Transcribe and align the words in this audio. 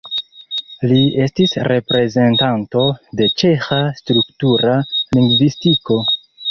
Li 0.91 1.01
estis 1.25 1.53
reprezentanto 1.67 2.87
de 3.21 3.31
ĉeĥa 3.43 3.81
struktura 4.03 4.77
lingvistiko. 5.19 6.05